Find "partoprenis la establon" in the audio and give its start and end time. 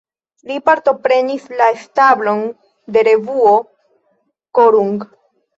0.69-2.41